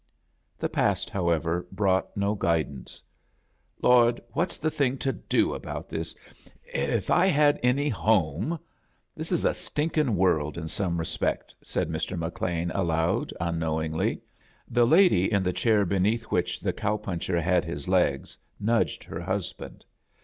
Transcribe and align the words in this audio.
The 0.57 0.67
past, 0.67 1.11
however, 1.11 1.67
brought 1.71 2.17
no 2.17 2.33
guid 2.33 2.67
ance. 2.69 3.03
"Lord, 3.83 4.19
what's 4.31 4.57
the 4.57 4.71
thing 4.71 4.97
to 4.97 5.13
do 5.13 5.53
about 5.53 5.89
this? 5.89 6.15
If 6.63 7.11
I 7.11 7.27
had 7.27 7.59
any 7.61 7.87
home— 7.87 8.57
This 9.15 9.31
is 9.31 9.45
a 9.45 9.53
stinkin' 9.53 10.15
world 10.15 10.57
in 10.57 10.67
some 10.67 10.97
respects," 10.97 11.55
said 11.61 11.87
Mr.SIcLean, 11.87 12.71
aloud, 12.73 13.31
unknowingly. 13.39 14.21
The 14.67 14.87
lady 14.87 15.31
in 15.31 15.43
the 15.43 15.53
chair 15.53 15.85
beneath 15.85 16.23
which 16.31 16.59
the 16.61 16.73
cow 16.73 16.97
puncher 16.97 17.39
had 17.39 17.63
his 17.63 17.87
legs 17.87 18.39
nudged 18.59 19.03
her 19.03 19.21
husband. 19.21 19.85